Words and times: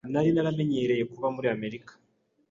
Nari 0.11 0.29
naramenyereye 0.35 1.03
kuba 1.13 1.27
muri 1.35 1.47
Amerika. 1.55 1.91